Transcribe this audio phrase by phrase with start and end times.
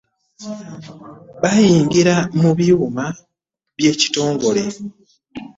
[1.41, 3.05] Baayingira mu byuma
[3.77, 4.63] by'ekitongole